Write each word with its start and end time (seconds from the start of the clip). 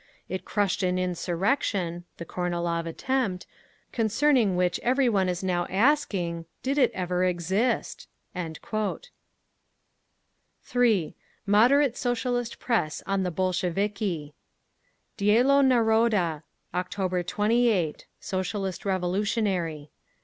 It 0.27 0.45
crushed 0.45 0.81
an 0.81 0.97
insurrection 0.97 2.05
(the 2.17 2.25
Kornilov 2.25 2.87
attempt) 2.87 3.45
concerning 3.91 4.55
which 4.55 4.79
every 4.81 5.07
one 5.07 5.29
is 5.29 5.43
now 5.43 5.67
asking, 5.69 6.47
'Did 6.63 6.79
it 6.79 6.89
ever 6.95 7.23
exist?" 7.23 8.07
3. 8.33 8.55
MODERATE 11.45 11.95
SOCIALIST 11.95 12.57
PRESS 12.57 13.03
ON 13.05 13.21
THE 13.21 13.31
BOLSHEVIKI 13.31 14.33
Dielo 15.19 15.61
Naroda, 15.61 16.41
October 16.73 17.21
28 17.21 18.07
(Socialist 18.19 18.83
Revolutionary). 18.85 19.91